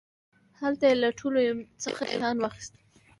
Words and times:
هلته 0.61 0.83
يې 0.89 0.95
له 1.01 1.09
ټولوڅخه 1.19 2.03
امتحان 2.13 2.37
واخيست. 2.39 2.73